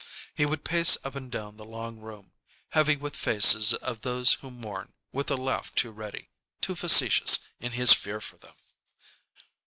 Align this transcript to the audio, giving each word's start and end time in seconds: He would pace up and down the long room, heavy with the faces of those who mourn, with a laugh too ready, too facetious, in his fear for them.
He 0.33 0.47
would 0.47 0.63
pace 0.65 0.97
up 1.03 1.13
and 1.13 1.31
down 1.31 1.57
the 1.57 1.63
long 1.63 1.97
room, 1.99 2.31
heavy 2.69 2.95
with 2.95 3.13
the 3.13 3.19
faces 3.19 3.75
of 3.75 4.01
those 4.01 4.33
who 4.33 4.49
mourn, 4.49 4.93
with 5.11 5.29
a 5.29 5.35
laugh 5.35 5.75
too 5.75 5.91
ready, 5.91 6.31
too 6.59 6.73
facetious, 6.75 7.37
in 7.59 7.73
his 7.73 7.93
fear 7.93 8.19
for 8.19 8.37
them. 8.39 8.55